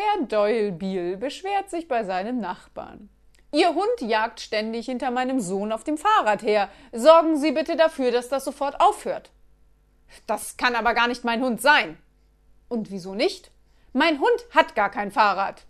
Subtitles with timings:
[0.00, 3.10] Herr Doyle Biel beschwert sich bei seinem Nachbarn.
[3.52, 6.70] Ihr Hund jagt ständig hinter meinem Sohn auf dem Fahrrad her.
[6.92, 9.30] Sorgen Sie bitte dafür, dass das sofort aufhört.
[10.26, 11.98] Das kann aber gar nicht mein Hund sein.
[12.68, 13.50] Und wieso nicht?
[13.92, 15.66] Mein Hund hat gar kein Fahrrad.